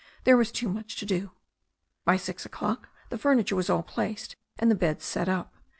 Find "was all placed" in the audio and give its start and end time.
3.55-4.35